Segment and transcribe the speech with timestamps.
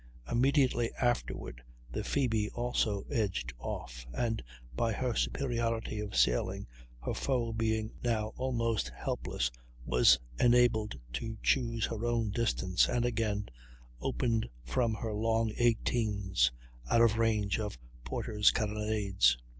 [0.31, 4.41] Immediately afterward the Phoebe also edged off, and
[4.75, 6.65] by her superiority of sailing,
[7.03, 9.51] her foe being now almost helpless,
[9.85, 13.45] was enabled to choose her own distance, and again
[14.01, 16.51] opened from her long 18's,
[16.89, 19.37] out of range of Porter's carronades.